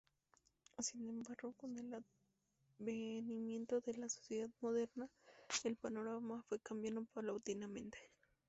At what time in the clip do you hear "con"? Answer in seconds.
1.57-1.77